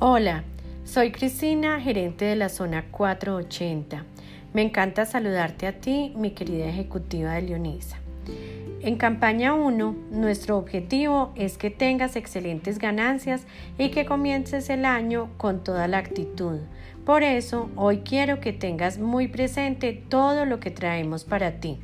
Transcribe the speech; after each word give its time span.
Hola, 0.00 0.42
soy 0.84 1.12
Cristina, 1.12 1.80
gerente 1.80 2.24
de 2.24 2.34
la 2.34 2.48
zona 2.48 2.84
480. 2.90 4.04
Me 4.52 4.62
encanta 4.62 5.06
saludarte 5.06 5.68
a 5.68 5.80
ti, 5.80 6.12
mi 6.16 6.32
querida 6.32 6.66
ejecutiva 6.66 7.34
de 7.34 7.42
Leonisa. 7.42 7.98
En 8.82 8.96
campaña 8.96 9.54
1, 9.54 9.96
nuestro 10.10 10.58
objetivo 10.58 11.32
es 11.36 11.56
que 11.58 11.70
tengas 11.70 12.16
excelentes 12.16 12.80
ganancias 12.80 13.46
y 13.78 13.90
que 13.90 14.04
comiences 14.04 14.68
el 14.68 14.84
año 14.84 15.30
con 15.36 15.62
toda 15.62 15.86
la 15.86 15.98
actitud. 15.98 16.58
Por 17.06 17.22
eso, 17.22 17.70
hoy 17.76 17.98
quiero 17.98 18.40
que 18.40 18.52
tengas 18.52 18.98
muy 18.98 19.28
presente 19.28 19.92
todo 19.92 20.44
lo 20.44 20.58
que 20.58 20.72
traemos 20.72 21.22
para 21.22 21.60
ti. 21.60 21.78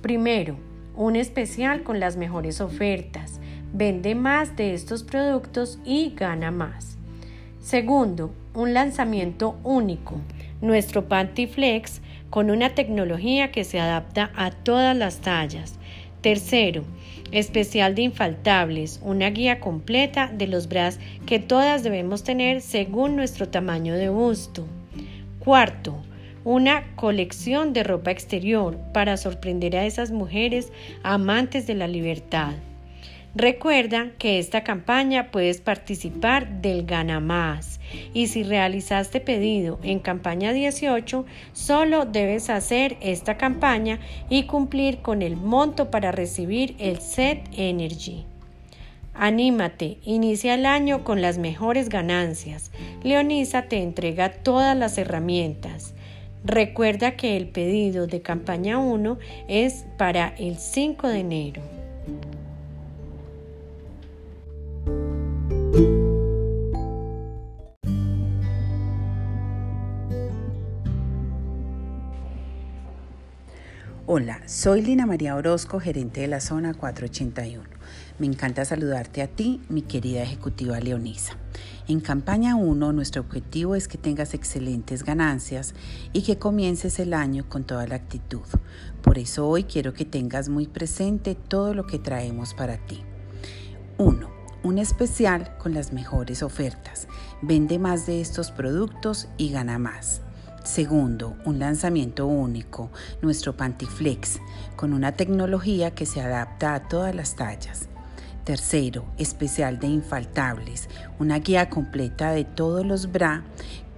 Primero, 0.00 0.56
un 0.96 1.14
especial 1.14 1.82
con 1.82 2.00
las 2.00 2.16
mejores 2.16 2.62
ofertas. 2.62 3.38
Vende 3.74 4.14
más 4.14 4.56
de 4.56 4.72
estos 4.72 5.04
productos 5.04 5.78
y 5.84 6.14
gana 6.16 6.50
más. 6.50 6.99
Segundo, 7.60 8.32
un 8.54 8.72
lanzamiento 8.72 9.58
único, 9.64 10.16
nuestro 10.62 11.08
Pantiflex 11.08 12.00
con 12.30 12.50
una 12.50 12.70
tecnología 12.74 13.52
que 13.52 13.64
se 13.64 13.78
adapta 13.78 14.30
a 14.34 14.50
todas 14.50 14.96
las 14.96 15.20
tallas. 15.20 15.78
Tercero, 16.22 16.84
especial 17.32 17.94
de 17.94 18.02
infaltables, 18.02 19.00
una 19.02 19.28
guía 19.28 19.60
completa 19.60 20.30
de 20.32 20.46
los 20.46 20.68
bras 20.68 20.98
que 21.26 21.38
todas 21.38 21.82
debemos 21.82 22.24
tener 22.24 22.62
según 22.62 23.14
nuestro 23.14 23.48
tamaño 23.50 23.94
de 23.94 24.08
busto. 24.08 24.66
Cuarto, 25.38 26.02
una 26.44 26.94
colección 26.96 27.74
de 27.74 27.84
ropa 27.84 28.10
exterior 28.10 28.78
para 28.94 29.18
sorprender 29.18 29.76
a 29.76 29.84
esas 29.84 30.10
mujeres 30.10 30.72
amantes 31.02 31.66
de 31.66 31.74
la 31.74 31.88
libertad. 31.88 32.54
Recuerda 33.34 34.10
que 34.18 34.40
esta 34.40 34.64
campaña 34.64 35.30
puedes 35.30 35.60
participar 35.60 36.60
del 36.60 36.84
Gana 36.84 37.20
Más 37.20 37.78
y 38.12 38.26
si 38.26 38.42
realizaste 38.42 39.20
pedido 39.20 39.78
en 39.84 40.00
campaña 40.00 40.52
18, 40.52 41.24
solo 41.52 42.06
debes 42.06 42.50
hacer 42.50 42.96
esta 43.00 43.36
campaña 43.36 44.00
y 44.28 44.44
cumplir 44.44 44.98
con 44.98 45.22
el 45.22 45.36
monto 45.36 45.92
para 45.92 46.10
recibir 46.10 46.74
el 46.80 47.00
Set 47.00 47.48
Energy. 47.56 48.24
Anímate, 49.14 49.98
inicia 50.04 50.54
el 50.54 50.66
año 50.66 51.04
con 51.04 51.22
las 51.22 51.38
mejores 51.38 51.88
ganancias. 51.88 52.72
Leonisa 53.04 53.62
te 53.62 53.80
entrega 53.80 54.32
todas 54.32 54.76
las 54.76 54.98
herramientas. 54.98 55.94
Recuerda 56.42 57.12
que 57.12 57.36
el 57.36 57.46
pedido 57.46 58.08
de 58.08 58.22
campaña 58.22 58.78
1 58.78 59.18
es 59.46 59.84
para 59.98 60.34
el 60.38 60.56
5 60.56 61.06
de 61.08 61.18
enero. 61.20 61.79
Hola, 74.12 74.40
soy 74.46 74.82
Lina 74.82 75.06
María 75.06 75.36
Orozco, 75.36 75.78
gerente 75.78 76.22
de 76.22 76.26
la 76.26 76.40
zona 76.40 76.74
481. 76.74 77.62
Me 78.18 78.26
encanta 78.26 78.64
saludarte 78.64 79.22
a 79.22 79.28
ti, 79.28 79.60
mi 79.68 79.82
querida 79.82 80.20
ejecutiva 80.20 80.80
Leonisa. 80.80 81.34
En 81.86 82.00
campaña 82.00 82.56
1, 82.56 82.92
nuestro 82.92 83.22
objetivo 83.22 83.76
es 83.76 83.86
que 83.86 83.98
tengas 83.98 84.34
excelentes 84.34 85.04
ganancias 85.04 85.76
y 86.12 86.22
que 86.22 86.38
comiences 86.38 86.98
el 86.98 87.14
año 87.14 87.48
con 87.48 87.62
toda 87.62 87.86
la 87.86 87.94
actitud. 87.94 88.42
Por 89.00 89.16
eso 89.16 89.46
hoy 89.46 89.62
quiero 89.62 89.92
que 89.92 90.04
tengas 90.04 90.48
muy 90.48 90.66
presente 90.66 91.36
todo 91.36 91.72
lo 91.72 91.86
que 91.86 92.00
traemos 92.00 92.52
para 92.52 92.78
ti. 92.78 93.04
1. 93.98 94.28
Un 94.64 94.78
especial 94.78 95.56
con 95.58 95.72
las 95.72 95.92
mejores 95.92 96.42
ofertas. 96.42 97.06
Vende 97.42 97.78
más 97.78 98.06
de 98.06 98.20
estos 98.20 98.50
productos 98.50 99.28
y 99.36 99.52
gana 99.52 99.78
más. 99.78 100.22
Segundo, 100.70 101.36
un 101.46 101.58
lanzamiento 101.58 102.28
único, 102.28 102.92
nuestro 103.22 103.56
Pantiflex, 103.56 104.38
con 104.76 104.92
una 104.92 105.10
tecnología 105.10 105.96
que 105.96 106.06
se 106.06 106.20
adapta 106.20 106.74
a 106.74 106.86
todas 106.86 107.12
las 107.12 107.34
tallas. 107.34 107.88
Tercero, 108.44 109.04
especial 109.18 109.80
de 109.80 109.88
infaltables, 109.88 110.88
una 111.18 111.40
guía 111.40 111.68
completa 111.70 112.30
de 112.30 112.44
todos 112.44 112.86
los 112.86 113.10
bra 113.10 113.42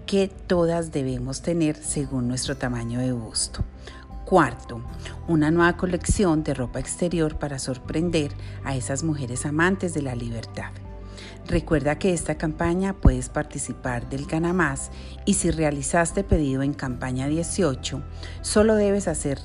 que 0.06 0.28
todas 0.28 0.92
debemos 0.92 1.42
tener 1.42 1.76
según 1.76 2.26
nuestro 2.26 2.56
tamaño 2.56 3.00
de 3.00 3.12
busto. 3.12 3.62
Cuarto, 4.24 4.80
una 5.28 5.50
nueva 5.50 5.76
colección 5.76 6.42
de 6.42 6.54
ropa 6.54 6.80
exterior 6.80 7.38
para 7.38 7.58
sorprender 7.58 8.32
a 8.64 8.74
esas 8.74 9.02
mujeres 9.02 9.44
amantes 9.44 9.92
de 9.92 10.00
la 10.00 10.14
libertad. 10.14 10.70
Recuerda 11.46 11.98
que 11.98 12.12
esta 12.12 12.36
campaña 12.36 12.94
puedes 12.94 13.28
participar 13.28 14.08
del 14.08 14.26
Gana 14.26 14.52
Más 14.52 14.90
y 15.24 15.34
si 15.34 15.50
realizaste 15.50 16.22
pedido 16.22 16.62
en 16.62 16.72
campaña 16.72 17.26
18, 17.26 18.02
solo 18.42 18.76
debes 18.76 19.08
hacer 19.08 19.38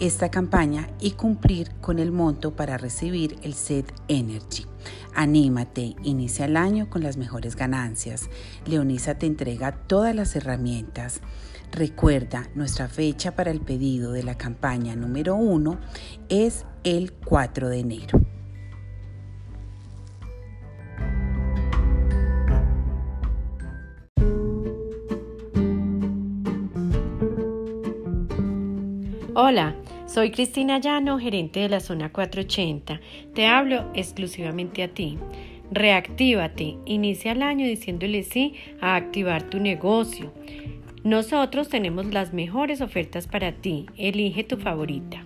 esta 0.00 0.30
campaña 0.30 0.88
y 1.00 1.12
cumplir 1.12 1.70
con 1.80 2.00
el 2.00 2.10
monto 2.10 2.56
para 2.56 2.76
recibir 2.76 3.38
el 3.42 3.54
Set 3.54 3.92
Energy. 4.08 4.66
Anímate, 5.14 5.94
inicia 6.02 6.46
el 6.46 6.56
año 6.56 6.90
con 6.90 7.04
las 7.04 7.16
mejores 7.16 7.54
ganancias. 7.54 8.28
Leonisa 8.66 9.14
te 9.14 9.26
entrega 9.26 9.72
todas 9.72 10.14
las 10.14 10.34
herramientas. 10.34 11.20
Recuerda, 11.70 12.48
nuestra 12.56 12.88
fecha 12.88 13.36
para 13.36 13.52
el 13.52 13.60
pedido 13.60 14.12
de 14.12 14.24
la 14.24 14.36
campaña 14.36 14.96
número 14.96 15.36
1 15.36 15.78
es 16.28 16.66
el 16.82 17.12
4 17.12 17.68
de 17.68 17.78
enero. 17.78 18.23
Hola, 29.36 29.74
soy 30.06 30.30
Cristina 30.30 30.78
Llano, 30.78 31.18
gerente 31.18 31.58
de 31.58 31.68
la 31.68 31.80
zona 31.80 32.12
480. 32.12 33.00
Te 33.34 33.46
hablo 33.46 33.90
exclusivamente 33.92 34.84
a 34.84 34.88
ti. 34.88 35.18
Reactívate, 35.72 36.76
inicia 36.84 37.32
el 37.32 37.42
año 37.42 37.66
diciéndole 37.66 38.22
sí 38.22 38.54
a 38.80 38.94
activar 38.94 39.42
tu 39.42 39.58
negocio. 39.58 40.32
Nosotros 41.02 41.68
tenemos 41.68 42.06
las 42.14 42.32
mejores 42.32 42.80
ofertas 42.80 43.26
para 43.26 43.50
ti. 43.50 43.86
Elige 43.96 44.44
tu 44.44 44.56
favorita. 44.56 45.24